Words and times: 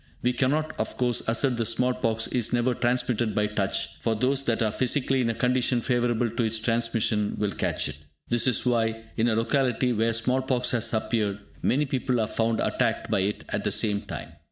We 0.23 0.33
cannot, 0.33 0.73
of 0.79 0.97
course, 0.97 1.21
assert 1.27 1.57
that 1.57 1.65
small 1.65 1.93
pox 1.93 2.25
is 2.25 2.51
never 2.53 2.73
transmitted 2.73 3.35
by 3.35 3.45
touch, 3.45 3.99
for 3.99 4.15
those 4.15 4.41
that 4.45 4.63
are 4.63 4.71
physically 4.71 5.21
in 5.21 5.29
a 5.29 5.35
condition 5.35 5.79
favourable 5.79 6.27
to 6.27 6.41
its 6.43 6.57
transmission 6.57 7.35
will 7.37 7.51
catch 7.51 7.87
it. 7.87 7.97
This 8.27 8.47
is 8.47 8.65
why, 8.65 9.03
in 9.15 9.27
a 9.27 9.35
locality 9.35 9.93
where 9.93 10.13
small 10.13 10.41
pox 10.41 10.71
has 10.71 10.91
appeared, 10.95 11.37
many 11.61 11.85
people 11.85 12.19
are 12.19 12.25
found 12.25 12.59
attacked 12.61 13.11
by 13.11 13.19
it 13.19 13.43
at 13.49 13.63
the 13.63 13.71
same 13.71 14.01
time. 14.01 14.31